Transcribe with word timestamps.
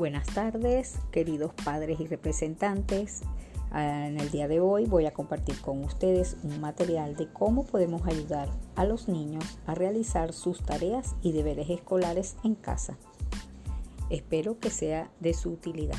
Buenas 0.00 0.28
tardes, 0.28 0.98
queridos 1.12 1.52
padres 1.62 2.00
y 2.00 2.06
representantes. 2.06 3.20
Ah, 3.70 4.06
en 4.06 4.18
el 4.18 4.30
día 4.30 4.48
de 4.48 4.58
hoy 4.58 4.86
voy 4.86 5.04
a 5.04 5.12
compartir 5.12 5.60
con 5.60 5.84
ustedes 5.84 6.38
un 6.42 6.58
material 6.58 7.16
de 7.16 7.30
cómo 7.30 7.66
podemos 7.66 8.06
ayudar 8.06 8.48
a 8.76 8.86
los 8.86 9.08
niños 9.10 9.44
a 9.66 9.74
realizar 9.74 10.32
sus 10.32 10.62
tareas 10.62 11.16
y 11.20 11.32
deberes 11.32 11.68
escolares 11.68 12.38
en 12.44 12.54
casa. 12.54 12.96
Espero 14.08 14.58
que 14.58 14.70
sea 14.70 15.10
de 15.20 15.34
su 15.34 15.50
utilidad. 15.50 15.98